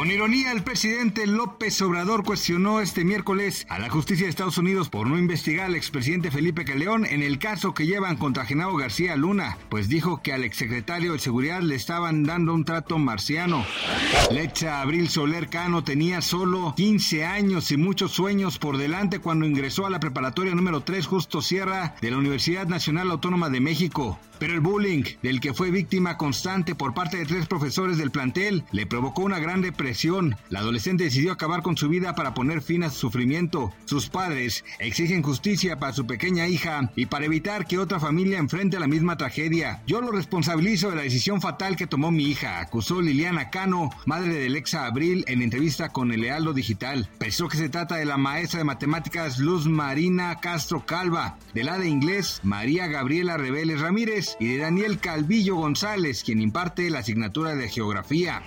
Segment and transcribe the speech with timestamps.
[0.00, 4.88] Con ironía, el presidente López Obrador cuestionó este miércoles a la justicia de Estados Unidos
[4.88, 9.14] por no investigar al expresidente Felipe Caldeón en el caso que llevan contra Genaro García
[9.16, 13.66] Luna, pues dijo que al exsecretario de Seguridad le estaban dando un trato marciano.
[14.30, 19.84] Lecha Abril Soler Cano tenía solo 15 años y muchos sueños por delante cuando ingresó
[19.84, 24.18] a la preparatoria número 3 Justo Sierra de la Universidad Nacional Autónoma de México.
[24.38, 28.64] Pero el bullying, del que fue víctima constante por parte de tres profesores del plantel,
[28.72, 29.89] le provocó una gran depresión.
[30.48, 33.72] La adolescente decidió acabar con su vida para poner fin a su sufrimiento.
[33.84, 38.78] Sus padres exigen justicia para su pequeña hija y para evitar que otra familia enfrente
[38.78, 39.82] la misma tragedia.
[39.86, 44.34] Yo lo responsabilizo de la decisión fatal que tomó mi hija, acusó Liliana Cano, madre
[44.34, 47.08] de Lexa Abril, en entrevista con el Lealdo Digital.
[47.18, 51.78] Pensó que se trata de la maestra de matemáticas Luz Marina Castro Calva, de la
[51.78, 57.54] de inglés María Gabriela Reveles Ramírez y de Daniel Calvillo González, quien imparte la asignatura
[57.54, 58.42] de Geografía.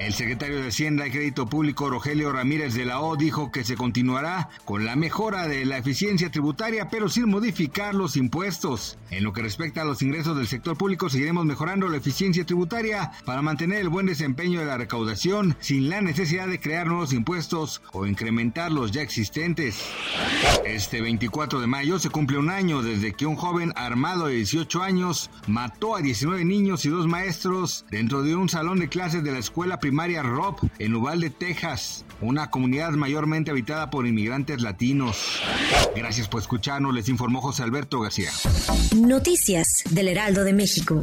[0.00, 3.76] El secretario de Hacienda y Crédito Público, Rogelio Ramírez de la O, dijo que se
[3.76, 8.98] continuará con la mejora de la eficiencia tributaria, pero sin modificar los impuestos.
[9.10, 13.12] En lo que respecta a los ingresos del sector público, seguiremos mejorando la eficiencia tributaria
[13.26, 17.82] para mantener el buen desempeño de la recaudación sin la necesidad de crear nuevos impuestos
[17.92, 19.84] o incrementar los ya existentes.
[20.64, 24.82] Este 24 de mayo se cumple un año desde que un joven armado de 18
[24.82, 29.32] años mató a 19 niños y dos maestros dentro de un salón de clases de
[29.32, 35.40] la escuela primaria Rob en Uvalde, Texas, una comunidad mayormente habitada por inmigrantes latinos.
[35.94, 38.30] Gracias por escucharnos, les informó José Alberto García.
[38.96, 41.00] Noticias del Heraldo de México.